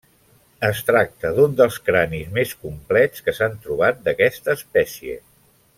[0.69, 5.21] Es tracta d'un dels cranis més complets que s'han trobat d'aquesta espècie.